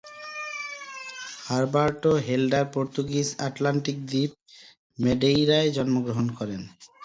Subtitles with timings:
[1.45, 4.31] Herberto Helder Portuguese Atlantic দ্বীপ
[4.97, 6.61] ম্যাডেইরায় জন্মগ্রহণ করেন।